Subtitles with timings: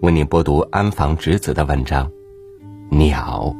[0.00, 2.08] 为您播读安房直子的文章
[2.96, 3.52] 《鸟》。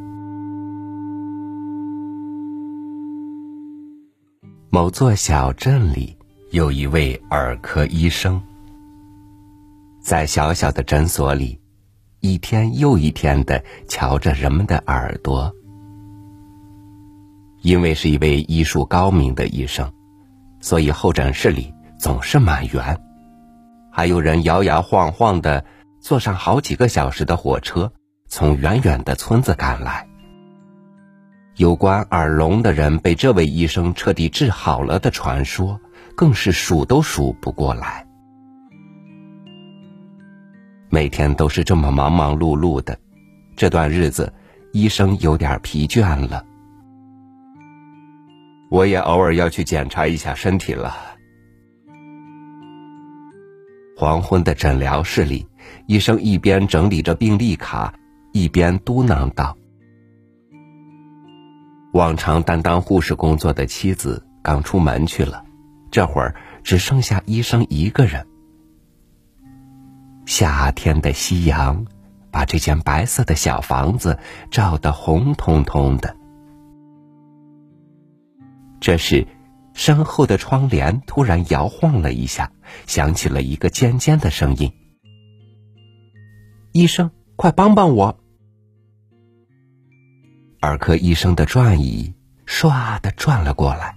[4.71, 6.16] 某座小镇里
[6.53, 8.40] 有一位耳科医生，
[10.01, 11.59] 在小小的诊所里，
[12.20, 15.52] 一天又一天的瞧着人们的耳朵。
[17.62, 19.91] 因为是一位医术高明的医生，
[20.61, 22.96] 所以候诊室里总是满员，
[23.91, 25.64] 还有人摇摇晃晃的
[26.01, 27.93] 坐上好几个小时的火车，
[28.29, 30.06] 从远远的村子赶来。
[31.56, 35.80] 有关耳聋的人被这位医生彻底治好了的传说，
[36.16, 38.06] 更是数都数不过来。
[40.89, 42.97] 每天都是这么忙忙碌碌的，
[43.56, 44.33] 这段日子，
[44.73, 46.45] 医生有点疲倦了。
[48.70, 51.08] 我也偶尔要去检查一下身体了。
[54.01, 55.45] 黄昏的诊疗室里，
[55.87, 57.93] 医生一边整理着病历卡，
[58.33, 59.56] 一边嘟囔道。
[61.95, 65.45] 往常担当护士工作的妻子刚出门去了，
[65.91, 68.25] 这会儿只剩下医生一个人。
[70.27, 71.84] 夏天的夕阳
[72.31, 74.17] 把这间白色的小房子
[74.48, 76.15] 照得红彤彤的。
[78.78, 79.27] 这是，
[79.79, 82.51] 身后的窗帘突然摇晃了一下，
[82.89, 84.73] 响起了一个尖尖的声音
[86.75, 88.19] ：“医生，快帮帮我！”
[90.61, 92.12] 儿科医生的转椅
[92.45, 93.95] 唰的转了过来，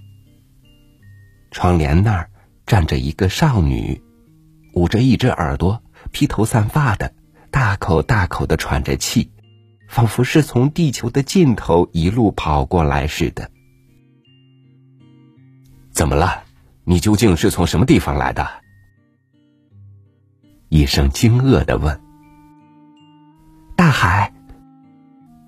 [1.50, 2.30] 窗帘那儿
[2.64, 4.00] 站着一个少女，
[4.74, 7.12] 捂着一只耳朵，披头散发的，
[7.50, 9.32] 大口大口的喘着气，
[9.88, 13.50] 仿佛是从地球的尽头一路跑过来似的。
[16.02, 16.42] 怎么了？
[16.82, 18.44] 你究竟是从什么地方来的？
[20.68, 22.00] 医生惊愕的问。
[23.76, 24.32] 大海。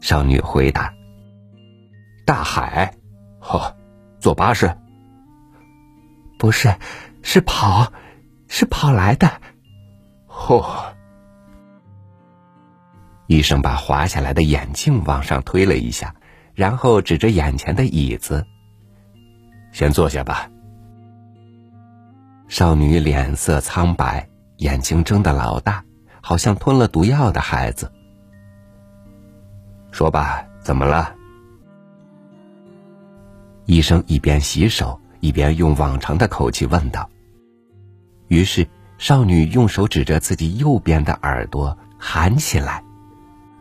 [0.01, 0.95] 少女回答。
[2.25, 2.95] 大海，
[3.41, 3.75] 哦，
[4.21, 4.73] 坐巴士？
[6.39, 6.73] 不是，
[7.25, 7.93] 是跑，
[8.47, 9.29] 是跑来的。
[10.29, 10.95] 哦！
[13.27, 16.15] 医生把滑下来的眼镜往上推了一下，
[16.55, 18.47] 然后指着眼前的椅子
[19.75, 20.49] ：“先坐下吧。”
[22.49, 25.85] 少女脸色苍白，眼睛睁得老大，
[26.23, 27.91] 好像吞了毒药的孩子。
[29.91, 31.15] 说吧，怎么了？
[33.67, 37.09] 医生一边洗手，一边用往常的口气问道。
[38.29, 38.69] 于是，
[38.99, 42.85] 少女用手指着自己右边的耳朵，喊起来：“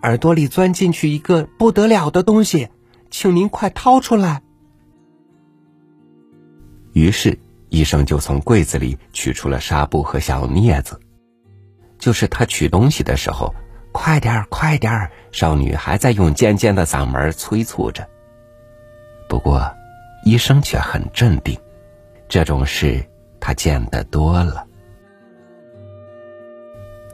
[0.04, 2.70] 耳朵里钻进去一个不得了的东西，
[3.10, 4.44] 请您快掏出来。”
[6.94, 7.38] 于是，
[7.70, 11.00] 医生就从柜子里取出了纱布和小镊子。
[12.00, 13.54] 就是他取东西的时候
[13.92, 18.08] ，“快点儿，快点儿！”少女还在用尖尖的嗓门催促着。
[19.28, 19.74] 不过，
[20.24, 21.58] 医生却很镇定，
[22.30, 23.04] 这种事
[23.40, 24.68] 他见得多了。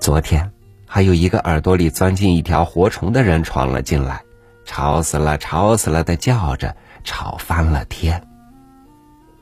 [0.01, 0.51] 昨天
[0.85, 4.23] 还有一个耳朵里钻进一条活虫的人闯了进来，
[4.66, 8.22] 吵死了，吵死了的叫着，吵翻了天。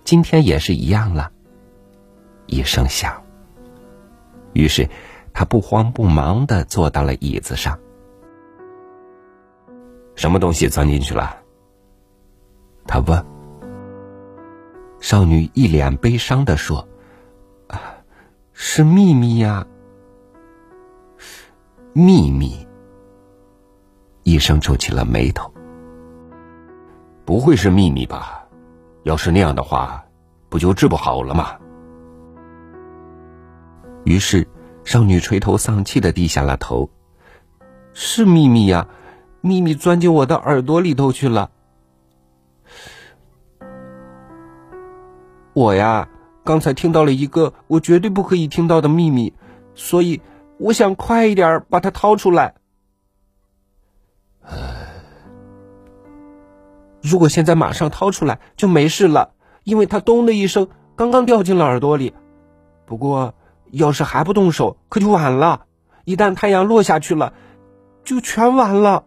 [0.07, 1.33] 今天也是一样了。
[2.45, 3.21] 医生想。
[4.53, 4.87] 于是
[5.33, 7.77] 他不慌不忙的坐到了椅子上。
[10.15, 11.35] 什么东西钻进去了？
[12.85, 13.25] 他问。
[15.01, 16.87] 少女一脸悲伤的说
[17.67, 17.97] ：“啊，
[18.53, 19.67] 是秘密呀，
[21.91, 22.65] 秘密。”
[24.23, 25.53] 医生皱起了眉头。
[27.25, 28.46] 不会是秘密吧？
[29.07, 30.03] 要是那样的话，
[30.49, 31.55] 不就治不好了吗？
[34.03, 34.45] 于是，
[34.83, 36.89] 少女垂头丧气的低下了头。
[37.93, 38.89] 是秘密呀，
[39.39, 41.51] 秘密钻进我的耳朵里头去了。
[45.53, 46.09] 我呀，
[46.43, 49.33] 刚才听到了一个我绝对不可以听到的秘密，
[49.73, 50.21] 所以
[50.59, 52.55] 我想快一点把它掏出来。
[57.07, 59.31] 如果现在马上掏出来就没事了，
[59.63, 62.13] 因为它咚的一声刚刚掉进了耳朵里。
[62.85, 63.33] 不过
[63.71, 65.65] 要是还不动手，可就晚了。
[66.05, 67.33] 一旦太阳落下去了，
[68.03, 69.05] 就全完了。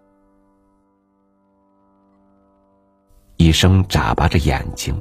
[3.37, 5.01] 医生眨巴着眼睛。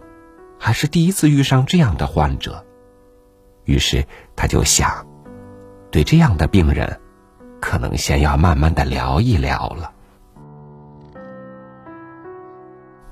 [0.61, 2.65] 还是第一次遇上这样的患者，
[3.63, 4.05] 于是
[4.35, 5.07] 他就想，
[5.89, 6.99] 对这样的病人，
[7.61, 9.93] 可能先要慢慢的聊一聊了。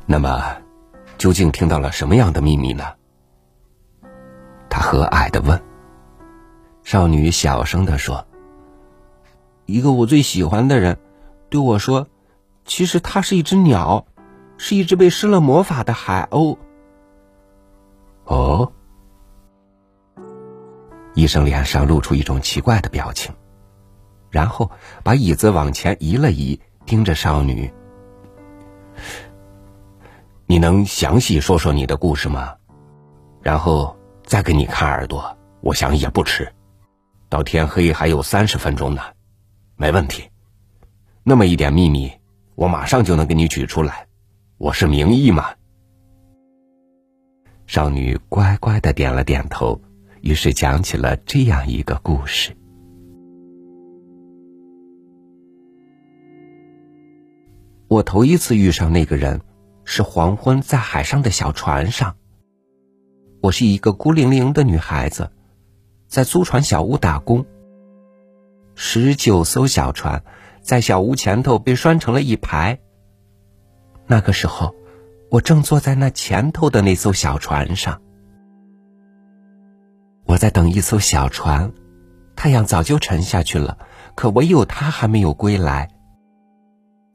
[0.09, 0.57] 那么，
[1.17, 2.85] 究竟听到了什么样的秘密呢？
[4.69, 5.61] 他和蔼的问。
[6.83, 8.25] 少女小声的说
[9.67, 10.97] ：“一个我最喜欢的人
[11.49, 12.07] 对我说
[12.63, 14.05] ：“其实他是一只鸟，
[14.57, 16.57] 是一只被施了魔法的海鸥。”
[18.23, 18.71] 哦，
[21.15, 23.35] 医生脸上露出一种奇怪的表情，
[24.29, 24.71] 然后
[25.03, 27.73] 把椅子往前移了移，盯着少女
[30.49, 32.55] ：“你能详细说说你的故事吗？
[33.41, 36.51] 然后再给你看耳朵，我想也不迟。
[37.27, 39.01] 到天黑还有三十分钟呢。”
[39.75, 40.23] 没问题，
[41.23, 42.11] 那么一点秘密，
[42.55, 44.07] 我马上就能给你举出来。
[44.57, 45.49] 我是名医嘛。
[47.67, 49.79] 少女乖乖的点了点头，
[50.21, 52.55] 于是讲起了这样一个故事。
[57.89, 59.41] 我头一次遇上那个人，
[59.89, 62.17] 是黄昏在海上的小船上。
[63.41, 65.31] 我是一个孤零零的女孩子，
[66.09, 67.45] 在租船小屋打工。
[68.75, 70.25] 十九艘小船
[70.61, 72.79] 在小屋前头被拴成了一排。
[74.07, 74.75] 那个时候，
[75.31, 78.01] 我正坐在那前头的那艘小船上。
[80.25, 81.71] 我在等一艘小船，
[82.35, 83.77] 太阳早就沉下去了，
[84.15, 85.89] 可唯有它还没有归来。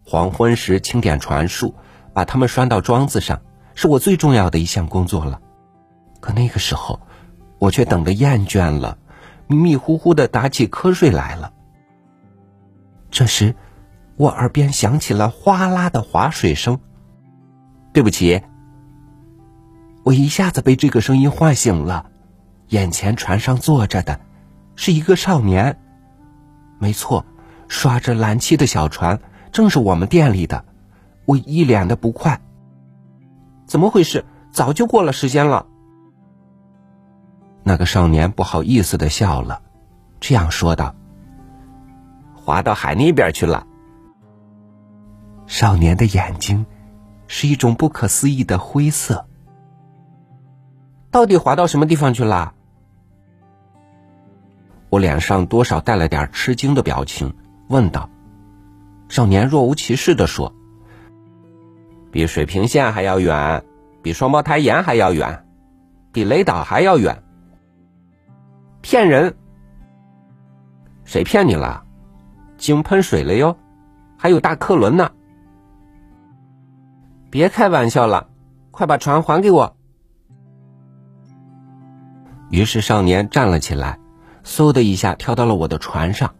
[0.02, 1.74] 黄昏时清点船数，
[2.12, 3.42] 把它们拴到桩子上，
[3.74, 5.40] 是我最重要的一项工作了。
[6.20, 7.00] 可那个时候，
[7.58, 8.98] 我却等得厌倦了。
[9.48, 11.52] 迷迷糊糊的打起瞌睡来了。
[13.10, 13.54] 这时，
[14.16, 16.80] 我耳边响起了哗啦的划水声。
[17.92, 18.40] 对不起，
[20.04, 22.06] 我一下子被这个声音唤醒了。
[22.68, 24.20] 眼前船上坐着的，
[24.76, 25.78] 是一个少年。
[26.78, 27.26] 没错，
[27.68, 29.20] 刷着蓝漆的小船
[29.50, 30.64] 正是我们店里的。
[31.24, 32.40] 我一脸的不快。
[33.66, 34.24] 怎么回事？
[34.50, 35.66] 早就过了时间了。
[37.62, 39.62] 那个少年不好意思的笑了，
[40.20, 40.94] 这样说道
[42.34, 43.66] ：“滑到海那边去了。”
[45.46, 46.66] 少年的眼睛
[47.28, 49.26] 是一种不可思议的灰色。
[51.10, 52.52] 到底滑到什么地方去了？
[54.90, 57.34] 我脸上多少带了点吃惊的表情，
[57.68, 58.10] 问道。
[59.08, 60.54] 少年若无其事的说
[62.12, 63.64] ：“比水平线还要远，
[64.02, 65.44] 比双胞胎岩还要远，
[66.12, 67.24] 比雷岛还要远。”
[68.82, 69.34] 骗人！
[71.04, 71.84] 谁骗你了？
[72.58, 73.56] 井喷水了哟，
[74.18, 75.10] 还有大客轮呢！
[77.30, 78.28] 别开玩笑了，
[78.70, 79.76] 快把船还给我！
[82.50, 83.98] 于是少年站了起来，
[84.44, 86.34] 嗖的一下跳到了我的船上，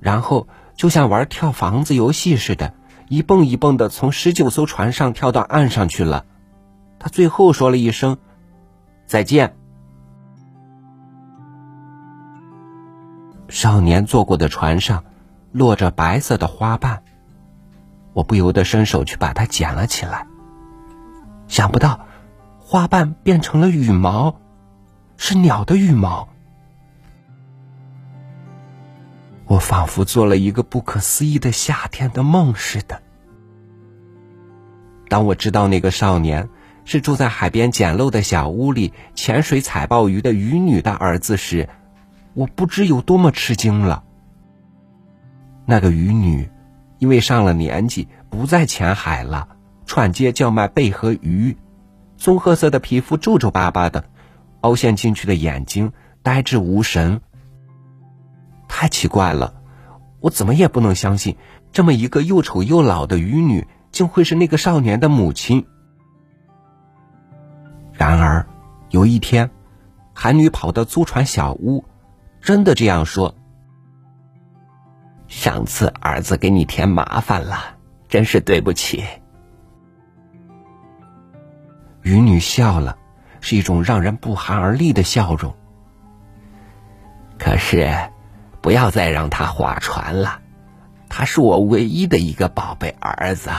[0.00, 2.74] 然后就像玩跳房子游戏似的，
[3.12, 6.24] 一蹦一蹦的从十九艘船上跳到岸上去了。
[6.98, 8.16] 他最后说了一声
[9.04, 9.54] ：“再见。”
[13.50, 15.04] 少年坐过的船上，
[15.50, 17.02] 落着白色的花瓣。
[18.14, 20.26] 我不由得伸手去把它捡了起来。
[21.48, 22.06] 想不到，
[22.60, 24.40] 花瓣变成了羽毛，
[25.18, 26.30] 是鸟的羽毛。
[29.48, 33.01] 我仿佛做了一个不可思议的夏天的梦似的。
[35.12, 36.48] 当我知道那个少年
[36.86, 41.68] 是住在海边简陋的小屋里潜水采鲍鱼的渔女的儿子时，
[42.32, 44.04] 我不知有多么吃惊了。
[45.66, 46.48] 那个渔女，
[46.98, 49.48] 因为上了年纪，不再潜海了，
[49.84, 51.58] 串街叫卖贝和鱼，
[52.16, 54.06] 棕褐色的皮肤皱皱巴巴的，
[54.62, 57.20] 凹陷进去的眼睛呆滞无神。
[58.66, 59.56] 太奇怪了，
[60.20, 61.36] 我怎么也不能相信，
[61.70, 65.66] 这么一个又丑又老的渔女，竟会是那个少年的母亲。
[67.92, 68.44] 然而，
[68.90, 69.50] 有一天，
[70.12, 71.84] 韩女跑到租船小屋。
[72.40, 73.36] 真的这样说。
[75.28, 77.76] 上次儿子给你添麻烦了，
[78.08, 79.04] 真是对不起。
[82.02, 82.98] 渔女笑了，
[83.40, 85.54] 是一种让人不寒而栗的笑容。
[87.38, 88.10] 可是，
[88.60, 90.41] 不要再让他划船了，
[91.14, 93.50] 他是我唯一的一个宝贝儿子。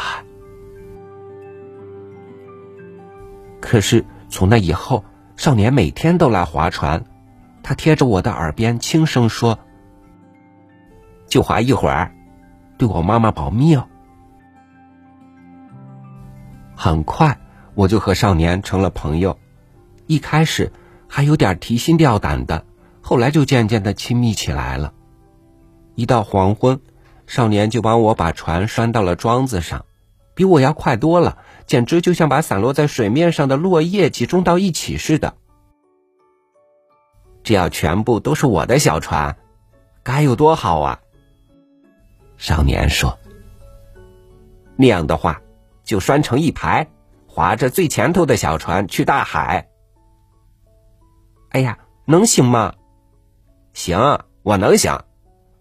[3.61, 5.05] 可是从那以后，
[5.37, 7.05] 少年每天都来划船。
[7.61, 9.59] 他贴着我的耳边轻声说
[11.29, 12.11] ：“就划一会儿，
[12.79, 13.87] 对我妈妈保密哦。”
[16.75, 17.39] 很快，
[17.75, 19.37] 我就和少年成了朋友。
[20.07, 20.71] 一开始
[21.07, 22.65] 还有点提心吊胆的，
[22.99, 24.91] 后来就渐渐的亲密起来了。
[25.93, 26.81] 一到黄昏，
[27.33, 29.87] 少年就帮我把船拴到了桩子上，
[30.35, 35.33] 比我要快多了，简直就像把散落在水面上的落叶集中到一起似的。
[37.41, 39.35] 这要全部都是我的小船，
[40.03, 40.99] 该有多好啊！
[42.37, 43.17] 少年说
[44.77, 45.41] ：“那样的话，
[45.83, 46.87] 就拴成一排，
[47.25, 49.67] 划着最前头的小船去大海。”
[51.49, 52.75] 哎呀，能行吗？
[53.73, 55.03] 行，我能行，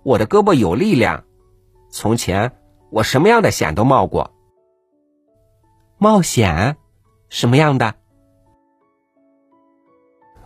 [0.03, 1.25] 我的胳膊有力量。
[1.93, 2.53] 从前
[2.91, 4.33] 我什么样的险都冒过。
[5.99, 6.79] 冒险？
[7.29, 7.95] 什么样的？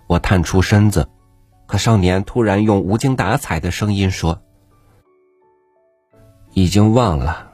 [0.08, 1.08] 我探出身子，
[1.66, 4.42] 可少年突然用无精打采的声音说
[6.52, 7.52] ：“已经忘了。”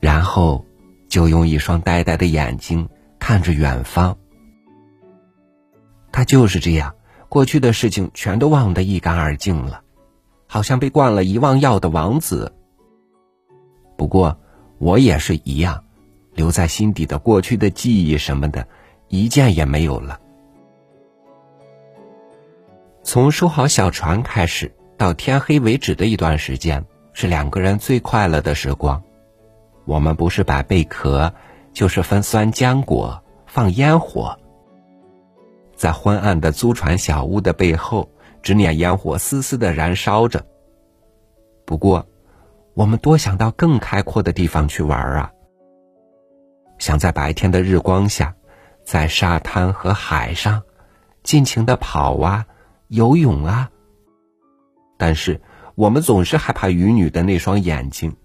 [0.00, 0.66] 然后
[1.08, 4.18] 就用一双呆呆的眼睛看着远方。
[6.10, 6.96] 他就是这样，
[7.28, 9.82] 过去的事情全都忘得一干二净了，
[10.46, 12.54] 好像被灌了遗忘药的王子。
[13.96, 14.38] 不过
[14.78, 15.84] 我也是一样。
[16.34, 18.68] 留在心底的过去的记忆什么的，
[19.08, 20.20] 一件也没有了。
[23.02, 29.02] 从收好小船开始，到天黑为止的一段时间，是两个人最快乐的时光。
[29.84, 31.34] 我们不是摆贝壳，
[31.72, 34.38] 就是分酸浆果、放烟火。
[35.78, 38.10] 在昏暗的租船小屋的背后，
[38.42, 40.44] 只念烟火丝丝的燃烧着。
[41.64, 42.04] 不过，
[42.74, 45.30] 我们多想到更开阔的地方去玩啊！
[46.80, 48.34] 想在白天的日光下，
[48.82, 50.62] 在沙滩和海上，
[51.22, 52.46] 尽情的跑啊，
[52.88, 53.70] 游泳啊。
[54.96, 55.40] 但是
[55.76, 58.16] 我们总是害怕鱼女的那双眼睛，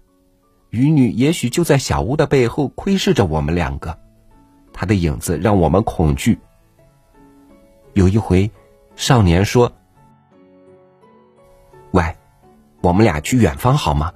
[0.70, 3.96] 鱼女也许就在小屋的背后窥视着我们两个，
[4.72, 6.40] 她的影子让我们恐惧。
[7.94, 8.50] 有一回，
[8.96, 9.72] 少年说
[11.92, 12.02] ：“喂，
[12.82, 14.12] 我们俩去远方好吗？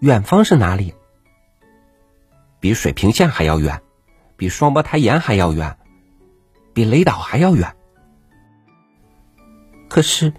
[0.00, 0.92] 远方是哪里？”
[2.60, 3.80] 比水平线还要远，
[4.36, 5.78] 比双胞胎岩还要远，
[6.74, 7.72] 比雷岛还要远。
[9.88, 10.32] 可是，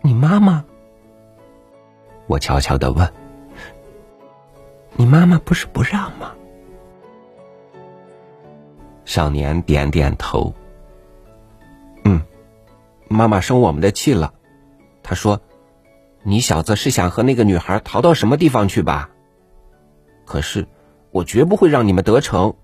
[0.00, 0.64] 你妈妈？
[2.26, 3.12] 我悄悄的问
[4.96, 6.34] ：“你妈妈不是不让吗？”
[9.04, 10.54] 少年点点头。
[13.08, 14.34] 妈妈生我们的气了。
[15.02, 15.40] 他说
[16.24, 19.10] ：“你小子是想和那个女孩逃到什么地方去吧？”
[20.24, 20.66] 可是。
[21.12, 22.56] 我绝不会让你们得逞。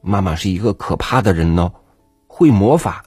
[0.00, 1.72] 妈妈是一个可怕的人呢，
[2.28, 3.04] 会魔法。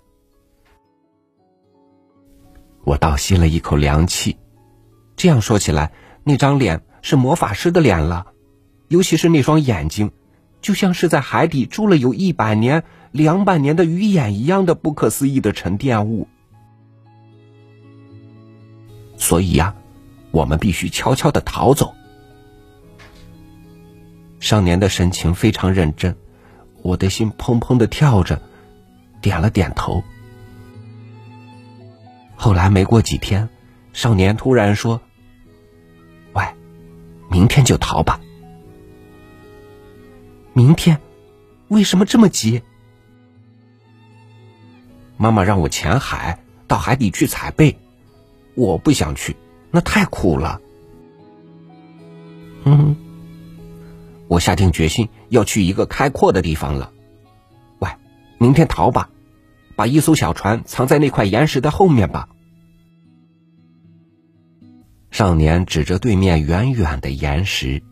[2.84, 4.38] 我倒吸了一口凉气。
[5.16, 5.94] 这样说起来，
[6.26, 8.26] 那张脸是魔法师的脸了，
[8.90, 10.12] 尤其是那双眼睛，
[10.60, 12.84] 就像是在海底住了有一百年、
[13.16, 16.28] 两百年的鱼眼一样的不可思议的沉淀物。
[19.16, 19.74] 所以呀，
[20.32, 21.96] 我们必须悄悄的逃走。
[24.42, 26.14] 少年的神情非常认真，
[26.82, 28.42] 我的心砰砰的跳着，
[29.22, 30.04] 点了点头。
[32.36, 33.48] 后来没过几天，
[33.94, 35.00] 少年突然说
[36.36, 36.44] ：“喂，
[37.30, 38.20] 明天就逃吧。”
[40.52, 41.00] 明天？
[41.70, 42.62] 为什么这么急？
[45.18, 47.78] 妈妈让我潜海，到海底去采贝，
[48.56, 49.36] 我不想去，
[49.72, 50.60] 那太苦了。
[52.64, 52.96] 嗯。
[54.28, 56.92] 我下定决心要去一个开阔的地方了。
[57.78, 57.90] 喂，
[58.40, 59.10] 明天逃吧，
[59.76, 62.28] 把一艘小船藏在那块岩石的后面吧。
[65.12, 67.84] 少年指着对面远远的岩石，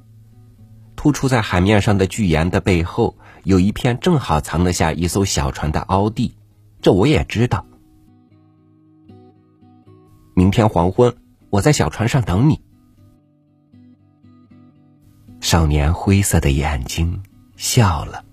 [0.95, 6.33] 突出在海面上的巨岩的背后，有一片正好藏得下一艘小船的凹地。
[6.83, 7.65] 这我也知道。
[10.35, 11.15] 明天黄昏，
[11.49, 12.61] 我在小船上等你。
[15.39, 17.23] 少年灰色的眼睛
[17.55, 18.25] 笑了。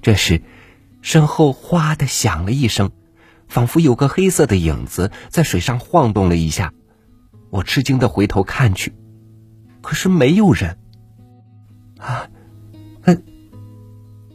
[0.00, 0.42] 这时，
[1.02, 2.92] 身后哗的响了一声，
[3.48, 6.72] 仿佛有个黑色的影子在水上晃动了一下。
[7.50, 8.94] 我吃惊的回头看去，
[9.80, 10.78] 可是没有人。
[11.98, 12.28] 啊，
[13.02, 13.16] 那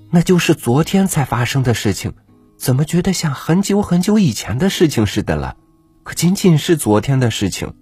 [0.09, 2.13] 那就是昨天才发生的事情，
[2.59, 5.55] 怎么觉得像很久很久以前的事情似的了？
[6.03, 7.73] 可仅仅是昨天的事情。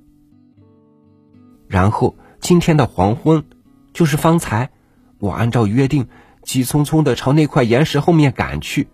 [1.67, 3.43] 然后今天的黄昏。
[3.93, 4.69] 就是方才，
[5.17, 6.07] 我按照约定，
[6.43, 8.89] 急匆匆的朝那块岩石后面赶去。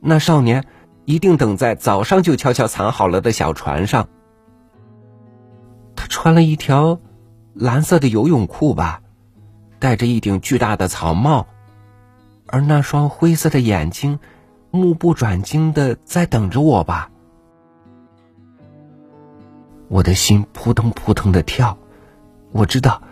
[0.00, 0.64] 那少年
[1.04, 4.08] 一定等在早上就悄悄藏好了的小船上。
[5.94, 6.98] 他穿了一条
[7.54, 9.02] 蓝色的游泳裤吧，
[9.78, 11.46] 戴着一顶巨大的草帽，
[12.46, 14.18] 而那双灰色的眼睛，
[14.74, 17.10] 目不转睛的在等着我吧。
[19.88, 21.78] 我的心扑通扑通的跳，
[22.52, 23.02] 我知道。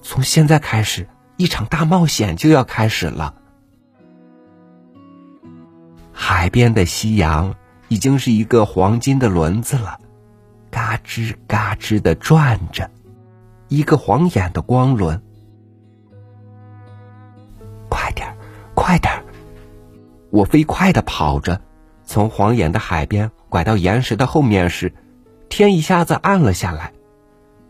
[0.00, 3.34] 从现在开始，一场大冒险就要开始了。
[6.12, 7.54] 海边的夕阳
[7.88, 9.98] 已经是一个黄金的轮子了，
[10.70, 12.90] 嘎吱嘎吱的转着，
[13.68, 15.20] 一个晃眼的光轮。
[17.90, 18.34] 快点
[18.74, 19.12] 快点
[20.30, 21.60] 我飞快的跑着，
[22.04, 24.92] 从晃眼的海边拐到岩石的后面时，
[25.48, 26.92] 天一下子暗了下来，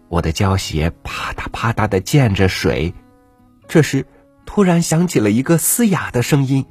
[0.09, 2.95] 我的胶鞋啪嗒啪嗒的溅着水。
[3.69, 4.07] 这时，
[4.45, 6.67] 突然响起了一个嘶哑的声音。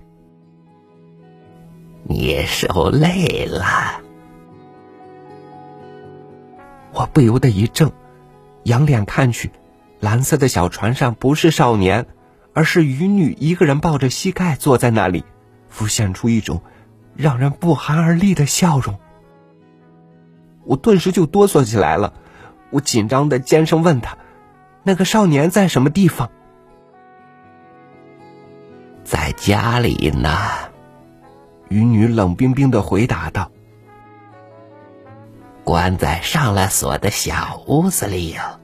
[2.04, 4.02] 你受累了，
[6.94, 7.92] 我不由得一怔，
[8.64, 9.52] 仰脸看去，
[10.00, 12.08] 蓝色的小船上不是少年，
[12.54, 15.24] 而是渔女一个人抱着膝盖坐在那里，
[15.70, 16.62] 浮现出一种
[17.16, 19.00] 让人不寒而栗的笑容。
[20.64, 22.14] 我顿时就哆嗦起来了，
[22.70, 24.18] 我紧张的尖声问他
[24.84, 26.30] ：“那个少年在什么地方？”
[29.04, 30.30] 在家里呢。
[31.70, 33.52] 渔女冷冰冰的回答道
[35.66, 38.58] ：“关在上了锁的小屋子里呀。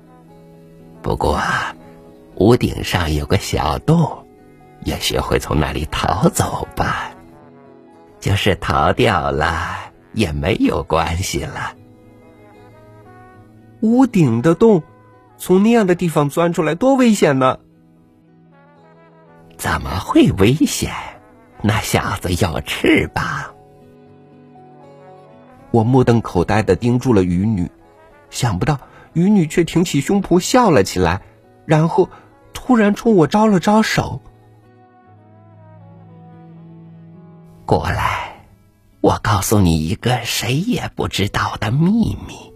[1.02, 1.42] 不过，
[2.36, 4.23] 屋顶上有个小洞，
[4.86, 7.12] 也许会从那里逃走吧。
[8.20, 11.76] 就是逃掉了，也没有关系了。
[13.82, 14.84] 屋顶的洞，
[15.38, 17.60] 从那样的地方钻出来，多危险呢！
[19.58, 20.92] 怎么会危险？”
[21.66, 23.56] 那小子有翅膀，
[25.72, 27.72] 我目瞪口呆的盯住了渔女，
[28.30, 28.80] 想不到
[29.14, 31.22] 渔女却挺起胸脯笑了起来，
[31.66, 32.10] 然后
[32.54, 34.22] 突然冲我招了招手
[37.74, 38.46] ：“过来，
[39.02, 42.54] 我告诉你一个谁也不知道的秘密。”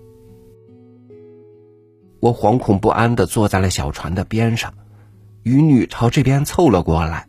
[2.21, 4.75] 我惶恐不安的坐在了小船的边上，
[5.41, 7.27] 渔女朝这边凑了过来。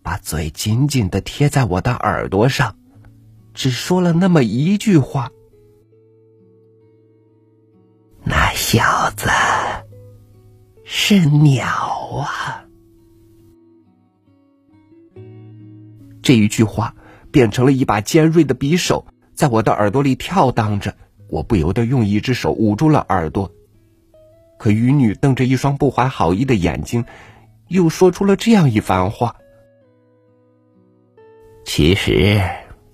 [0.00, 2.76] 把嘴紧紧的贴在我的耳朵上，
[3.52, 5.32] 只说了那么一句话
[8.22, 9.28] ：“那小子
[10.84, 12.64] 是鸟啊！”
[16.22, 16.94] 这一句话
[17.34, 20.94] 变成了一把尖锐的匕首，在我的耳朵里跳荡着。
[21.28, 23.50] 我不由得用一只手捂住了耳朵，
[24.56, 27.04] 可渔女瞪着一双不怀好意的眼睛，
[27.66, 29.34] 又说出了这样一番话。
[31.64, 32.40] 其实，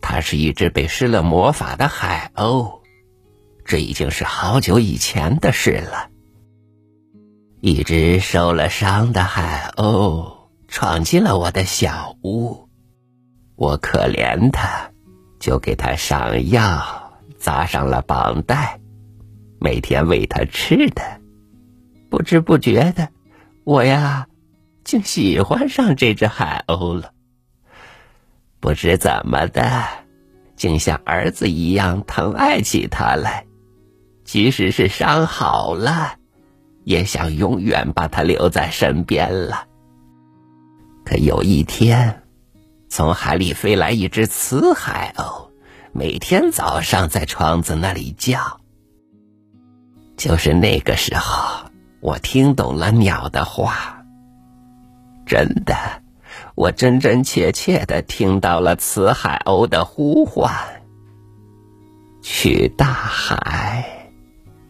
[0.01, 2.81] 它是一只被施了魔法的海鸥，
[3.67, 6.09] 这已经是好久以前的事了。
[7.61, 12.70] 一只受了伤的海鸥闯进了我的小屋，
[13.61, 14.91] 我可怜它，
[15.39, 18.81] 就给它上药，扎上了绑带，
[19.61, 21.03] 每天喂它吃的。
[22.09, 23.11] 不知不觉的，
[23.65, 24.29] 我呀，
[24.83, 27.13] 竟喜欢上这只海鸥了。
[28.61, 29.85] 不知怎么的，
[30.57, 33.45] 竟像儿子一样疼爱起他来，
[34.25, 36.15] 即使是伤好了，
[36.85, 39.67] 也想永远把他留在身边了。
[41.05, 42.23] 可有一天，
[42.91, 45.51] 从海里飞来一只雌海鸥，
[45.93, 48.61] 每天早上在窗子那里叫。
[50.17, 54.05] 就是那个时候，我听懂了鸟的话，
[55.25, 56.03] 真的。
[56.57, 60.53] 我真真切切的听到了雌海鸥的呼唤
[62.23, 64.11] ：“去大海，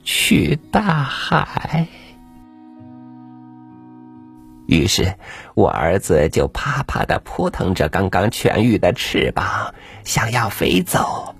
[0.04, 1.88] 去大海。”
[4.70, 5.16] 于是，
[5.56, 11.34] 我儿子就啪啪的扑腾着刚刚痊愈的翅膀，想要飞走。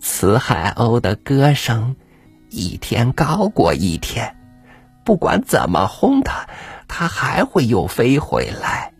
[0.00, 1.94] 雌海鸥的歌声
[2.48, 4.34] 一天高过一天，
[5.04, 6.48] 不管怎么轰它，
[6.88, 8.94] 它还会又飞回来。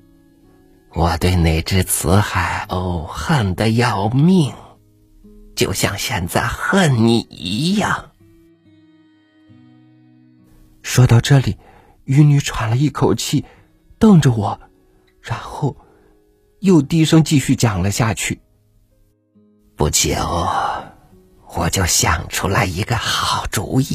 [0.92, 4.52] 我对那只雌海鸥恨得要命，
[5.54, 8.10] 就像现在恨你一样。
[10.82, 11.56] 说到这里，
[12.06, 13.44] 渔女喘了一口气，
[13.98, 14.58] 瞪着我，
[15.20, 15.76] 然后
[16.60, 18.40] 又低声继续讲了下去。
[19.76, 20.16] 不久，
[21.54, 23.94] 我就想出来一个好主意，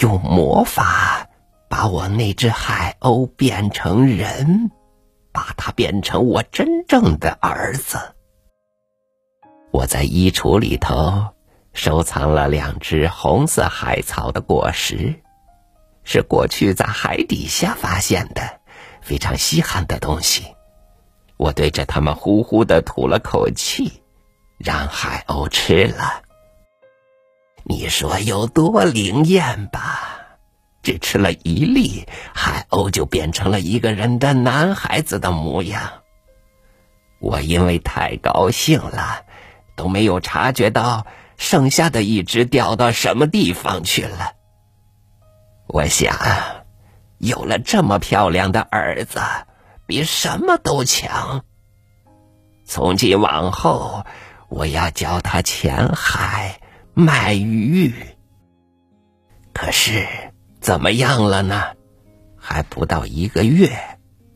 [0.00, 1.28] 用魔法
[1.68, 4.72] 把我那只海鸥变成人。
[5.32, 7.96] 把它变成我真正的儿子。
[9.70, 11.24] 我在衣橱里头
[11.72, 15.14] 收藏了两只红色海草的果实，
[16.04, 18.60] 是过去在海底下发现的，
[19.00, 20.44] 非常稀罕的东西。
[21.36, 24.02] 我对着它们呼呼的吐了口气，
[24.58, 26.22] 让海鸥吃了。
[27.64, 30.18] 你说有多灵验吧？
[30.82, 35.92] 只吃了一粒，海鸥就变成了一个人的男孩子的模样。
[37.20, 39.24] 我因为太高兴了，
[39.76, 44.32] 都没有察觉到剩下的一只掉到什么地方去了。
[45.72, 46.18] 我想，
[47.18, 49.20] 有了这么漂亮的儿子，
[49.86, 51.44] 比什么都强。
[52.64, 54.04] 从今往后，
[54.48, 56.60] 我要教他潜海
[56.92, 57.94] 卖鱼。
[59.52, 60.08] 可是，
[60.60, 61.62] 怎么样了呢？
[62.36, 63.70] 还不到一个月，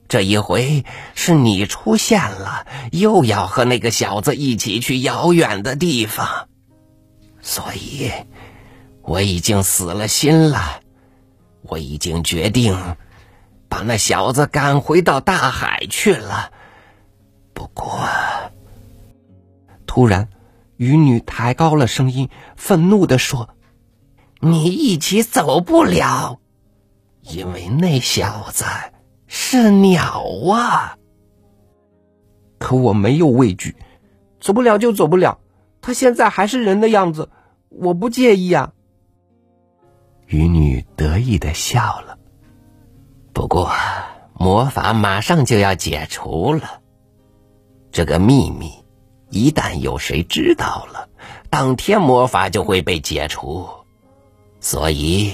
[0.07, 0.85] 这一回
[1.17, 6.49] 是你出现了，又要和那个小子一起去遥远的地方，
[7.41, 8.13] 所以
[9.03, 10.81] 我已经死了心了。
[11.67, 12.97] 我已经决定
[13.69, 16.53] 把那小子赶回到大海去了。
[17.55, 17.99] 不过，
[19.87, 20.29] 突然，
[20.77, 23.49] 渔女抬高了声音，愤怒的说
[24.41, 26.39] ：“你一起走不了。”
[27.25, 28.67] 因为那小子
[29.27, 30.23] 是鸟
[30.53, 30.99] 啊！
[32.59, 33.75] 可我没有畏惧，
[34.39, 35.41] 走不了就走不了。
[35.81, 37.31] 他现在还是人的样子，
[37.71, 38.74] 我不介意啊。
[40.35, 42.19] 渔女得意的笑了。
[43.33, 43.71] 不过
[44.33, 46.81] 魔法马上就要解除了，
[47.93, 48.73] 这个秘密
[49.31, 51.09] 一旦有谁知道了，
[51.51, 53.69] 当天魔法就会被解除，
[54.59, 55.33] 所以。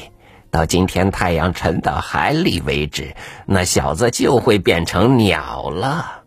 [0.51, 3.15] 到今天太阳沉到海里为止，
[3.47, 6.25] 那小子就会变成鸟了。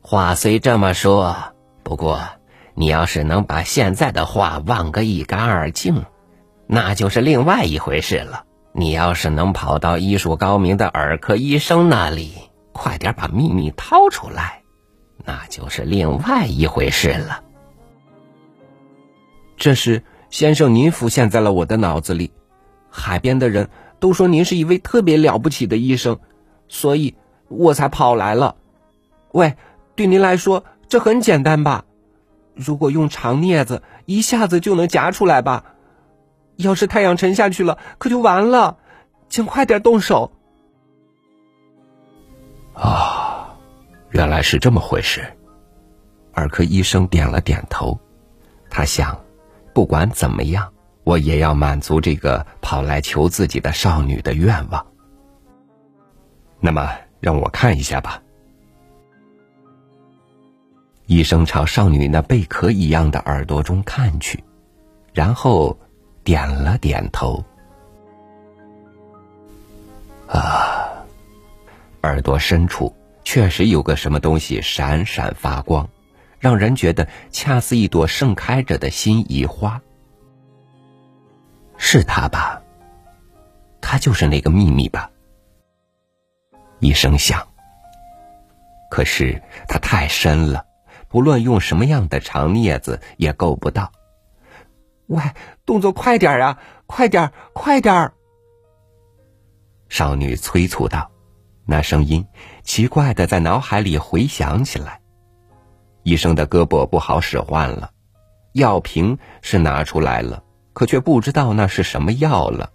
[0.00, 1.36] 话虽这么说，
[1.84, 2.20] 不过
[2.74, 6.04] 你要是能把现在的话忘个一干二净，
[6.74, 8.44] 那就是另外一回事了。
[8.72, 12.32] 你要是能跑到医术高明的耳科医生那里，
[12.72, 14.62] 快点把秘密掏出来，
[15.22, 17.42] 那就是另外一回事了。
[19.58, 22.32] 这时，先生您浮现在了我的脑子里。
[22.88, 23.68] 海边的人
[24.00, 26.20] 都说您是一位特别了不起的医生，
[26.68, 27.16] 所以
[27.48, 28.56] 我才跑来了。
[29.32, 29.56] 喂，
[29.94, 31.84] 对您来说这很简单吧？
[32.54, 35.71] 如果用长镊子一下子就能夹出来吧？
[36.56, 38.78] 要是太阳沉下去了，可就完了。
[39.28, 40.32] 请快点动手。
[42.74, 43.56] 啊，
[44.10, 45.24] 原来是这么回事。
[46.32, 47.98] 儿科医生点了点头，
[48.70, 49.18] 他想，
[49.74, 50.72] 不管怎么样。
[51.04, 54.86] 我也要满足这个跑来求自己的少女的愿望。
[56.60, 58.22] 那么，让我看一下吧。
[61.06, 64.44] 医生朝少女那贝壳一样的耳朵中看去，
[65.12, 65.76] 然后
[66.24, 67.44] 点了点头。
[70.28, 71.04] 啊，
[72.02, 75.88] 耳朵深处确实有个什么东西闪闪发光，
[76.38, 79.80] 让人觉得恰似一朵盛开着的心仪花。
[81.76, 82.62] 是他吧？
[83.80, 85.10] 他就是那个秘密吧？
[86.78, 87.46] 医生想。
[88.90, 90.66] 可是他太深了，
[91.08, 93.90] 不论用什么样的长镊子也够不到。
[95.06, 95.22] 喂，
[95.66, 96.58] 动作快点啊！
[96.86, 98.12] 快点，快点！
[99.88, 101.10] 少女催促道，
[101.66, 102.26] 那声音
[102.62, 105.00] 奇怪的在脑海里回响起来。
[106.02, 107.90] 医生的胳膊不好使唤了，
[108.54, 110.42] 药瓶是拿出来了。
[110.72, 112.72] 可却不知道那是什么药了。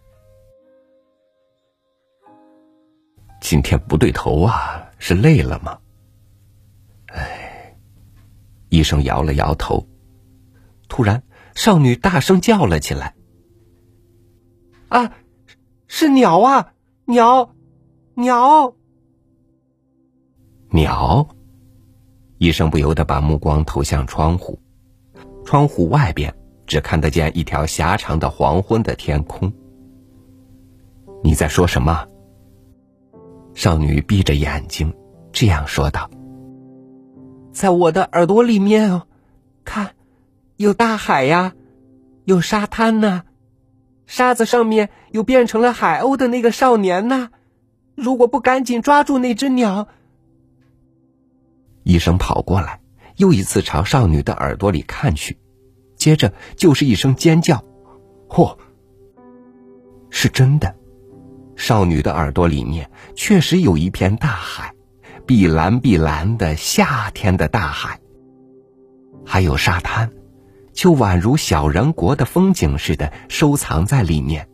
[3.41, 5.79] 今天不对头啊，是累了吗？
[7.07, 7.75] 哎，
[8.69, 9.83] 医生摇了摇头。
[10.87, 11.21] 突然，
[11.58, 13.15] 少女大声叫了起来
[14.89, 15.12] ：“啊，
[15.88, 16.74] 是鸟啊，
[17.06, 17.56] 鸟，
[18.13, 18.76] 鸟，
[20.70, 21.28] 鸟！”
[22.38, 24.60] 医生不由得把目光投向窗户，
[25.43, 26.32] 窗户外边。
[26.67, 29.54] 只看得见一条狭长的黄昏的天空。
[31.24, 32.06] 你在说什么？
[33.56, 34.93] 少女闭着眼睛，
[35.32, 36.12] 这样说道
[37.54, 39.08] ：“在我的耳朵里面哦，
[39.63, 39.96] 看，
[40.58, 41.54] 有大海呀，
[42.26, 43.24] 有沙滩呐，
[44.08, 47.30] 沙子上面有变成了海鸥的那个少年呐。
[47.96, 49.88] 如果不赶紧抓住那只鸟，
[51.84, 52.82] 医生跑过来，
[53.17, 55.38] 又一次朝少女的耳朵里看去。
[55.96, 57.63] 接着就是一声尖叫，
[58.28, 58.58] 嚯！
[60.10, 60.76] 是真的，
[61.56, 64.74] 少女的耳朵里面确实有一片大海，
[65.26, 68.00] 碧蓝碧蓝的夏天的大海，
[69.26, 70.12] 还有沙滩，
[70.77, 74.47] 就宛如小人国的风景似的收藏在里面。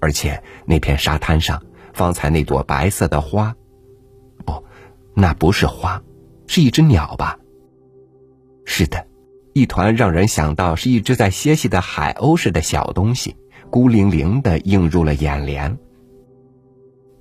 [0.00, 1.62] 而且那片沙滩上，
[1.94, 3.54] 方才那朵白色的花，
[4.44, 4.64] 不，
[5.14, 6.02] 那不是花，
[6.48, 7.38] 是一只鸟吧？
[8.64, 9.06] 是的。
[9.54, 13.36] 一团让人想到是一只在歇息的海鸥似的小东西，
[13.70, 15.78] 孤零零的映入了眼帘。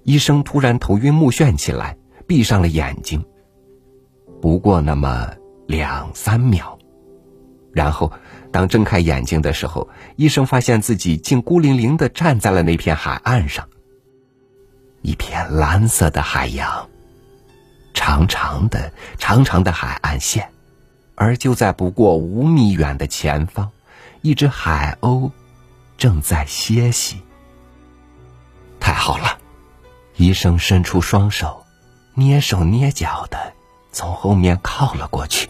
[0.04, 3.24] 医生突然头晕目眩起来，闭上了眼睛。
[4.42, 5.30] 不过那么
[5.68, 6.80] 两三秒，
[7.74, 8.12] 然后，
[8.52, 13.68] 当睁开眼睛的时候，医生发现自己竟孤零零的站在了那片海岸上。
[15.02, 16.90] 一片蓝色的海洋，
[17.94, 20.50] 长长的、长长的海岸线，
[21.16, 23.72] 而就在不过五米远的前方，
[24.22, 25.32] 一只海鸥
[25.98, 27.22] 正在歇息。
[28.80, 29.38] 太好了！
[30.18, 31.64] 医生伸出双手，
[32.16, 33.54] 蹑手蹑脚的
[33.92, 35.50] 从后面靠了过去，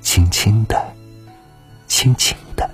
[0.00, 0.94] 轻轻的，
[1.86, 2.68] 轻轻的。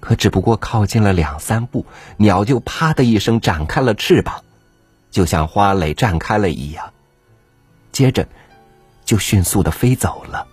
[0.00, 4.42] 可只不过靠近了两三步，鸟就啪的一声展开了翅膀，
[5.10, 6.92] 就像花蕾绽开了一样。
[7.92, 8.26] 接着，
[9.04, 10.46] 就迅速的飞走了。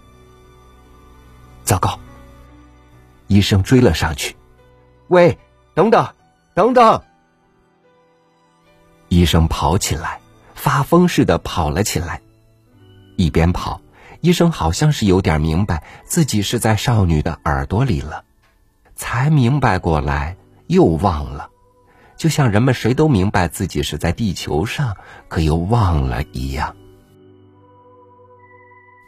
[1.63, 1.99] 糟糕！
[3.27, 4.36] 医生追了上去，
[5.08, 5.38] 喂，
[5.73, 6.13] 等等，
[6.53, 7.01] 等等！
[9.08, 10.19] 医生跑起来，
[10.55, 12.21] 发疯似的跑了起来。
[13.17, 13.82] 一边跑，
[14.21, 18.25] 医生好像是有点明白自己是在少女的耳朵里了，
[18.95, 20.36] 才明白过来，
[20.67, 21.49] 又忘了，
[22.17, 24.97] 就像人们谁都明白自己是在地球上，
[25.29, 26.75] 可又忘了一样。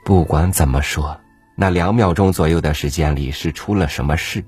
[0.05, 1.19] 不管怎么说，
[1.55, 4.45] 那两秒钟左右的时间里是出了什么事？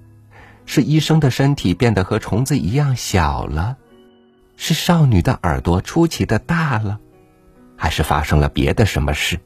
[0.66, 3.76] 是医生的身体变得和虫子一样小了？
[4.56, 7.00] 是少女的耳朵出奇的大了，
[7.76, 9.42] 还是发生了别的什么事？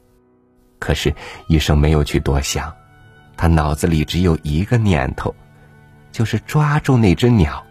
[0.78, 1.14] 可是
[1.48, 2.74] 医生没有去多想，
[3.36, 5.34] 他脑子里只有一个念头，
[6.12, 7.64] 就是抓住那只鸟。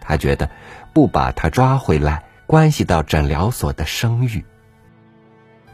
[0.00, 0.48] 他觉得
[0.92, 4.44] 不把它抓回来，关系到诊疗所的声誉。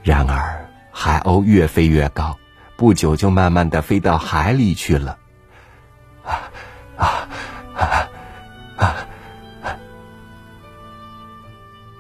[0.03, 2.39] 然而海鸥越飞越高，
[2.77, 5.19] 不久就慢慢的飞到海里去了。
[6.25, 6.41] 啊
[6.97, 7.29] 啊
[8.77, 8.97] 啊！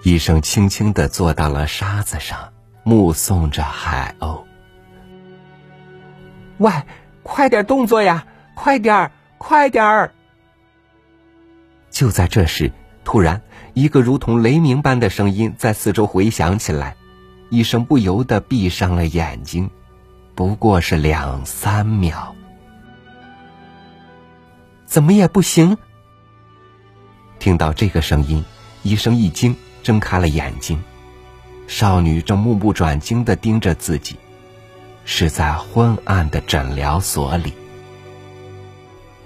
[0.02, 2.38] 医生轻轻的坐到了沙子上，
[2.84, 4.42] 目送着海鸥。
[6.60, 6.70] 喂，
[7.22, 8.26] 快点动作呀！
[8.54, 10.12] 快点儿，快点儿！
[11.90, 12.70] 就在这时，
[13.02, 13.40] 突然
[13.72, 16.96] 一个如同雷鸣般的声音在四周回响起来，
[17.48, 19.70] 医生不由得闭上了眼睛，
[20.34, 22.34] 不过是两三秒。
[24.84, 25.78] 怎么也不行！
[27.38, 28.44] 听到这个声音，
[28.82, 29.56] 医生一惊。
[29.82, 30.78] 睁开了眼睛，
[31.66, 34.16] 少女正目不转睛的盯着自己，
[35.04, 37.52] 是在昏暗的诊疗所里。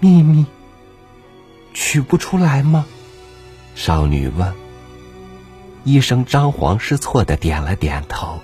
[0.00, 0.44] 秘密
[1.72, 2.86] 取不出来吗？
[3.74, 4.52] 少女问。
[5.84, 8.40] 医生张皇失措的点了点头。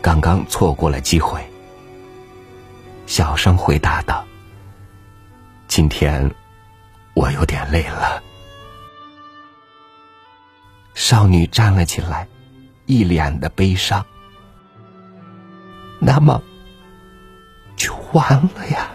[0.00, 1.40] 刚刚错过了机会，
[3.06, 4.26] 小声回答道
[5.68, 6.34] ：“今天
[7.14, 8.22] 我有点累了。”
[10.94, 12.26] 少女站了起来，
[12.86, 14.04] 一脸的悲伤。
[16.04, 16.42] 那么，
[17.76, 18.90] 就完了呀。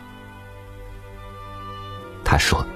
[2.26, 2.68] 他说：“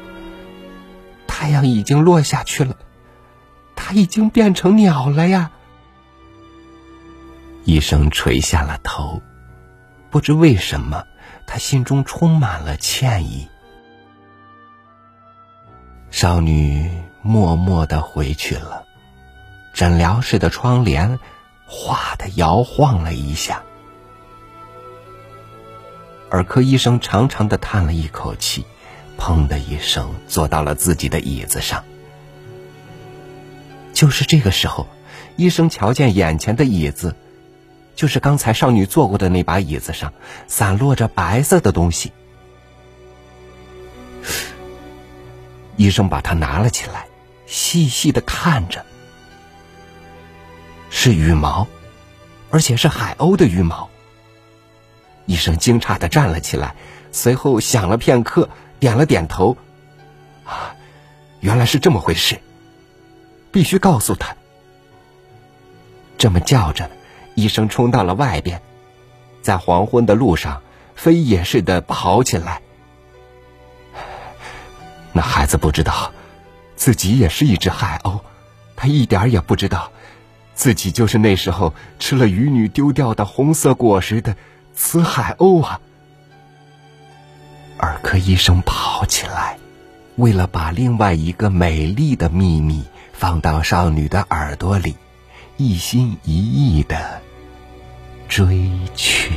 [1.27, 2.77] 太阳已经落下去了，
[3.75, 5.51] 他已经变成鸟了呀。”
[7.65, 9.21] 医生垂下了头，
[10.09, 11.03] 不知为什么，
[11.45, 13.49] 他心中充满了歉意。
[16.09, 16.89] 少女
[17.21, 18.85] 默默的回去了。
[19.73, 21.19] 诊疗室的窗帘，
[21.65, 23.63] 哗的摇晃了一下。
[26.31, 28.65] 儿科医生长长的叹了一口气，
[29.19, 31.83] 砰的一声坐到了自己的椅子上。
[33.93, 34.87] 就是这个时候，
[35.35, 37.17] 医生瞧见眼前的椅子，
[37.97, 40.13] 就是刚才少女坐过的那把椅子上，
[40.47, 42.13] 散落着白色的东西。
[45.75, 47.07] 医生把它拿了起来，
[47.45, 48.85] 细细的看着。
[50.89, 51.67] 是羽毛，
[52.49, 53.90] 而且是海鸥的羽毛。
[55.31, 56.75] 医生惊诧的站了起来，
[57.13, 58.49] 随后想了片刻，
[58.81, 59.55] 点了点头。
[60.43, 60.75] 啊，
[61.39, 62.41] 原来是这么回事，
[63.49, 64.35] 必须告诉他。
[66.17, 66.91] 这么叫着，
[67.35, 68.61] 医生冲到了外边，
[69.41, 70.61] 在黄昏的路上
[70.95, 72.61] 飞也似的跑起来。
[75.13, 76.11] 那孩子不知道，
[76.75, 78.19] 自己也是一只海鸥，
[78.75, 79.93] 他一点也不知道。
[80.53, 84.35] 自己就是那时候吃了渔女丢掉的红色果实的
[84.83, 85.79] 死海鸥啊！
[87.77, 89.57] 儿科医生跑起来，
[90.15, 94.97] 为了把另外一个美丽的秘密放到少女的耳朵里，
[95.55, 97.21] 一心一意的
[98.27, 99.31] 追去。